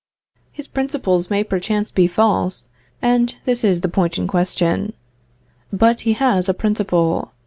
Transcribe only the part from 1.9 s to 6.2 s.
be false, and this is the point in question. But he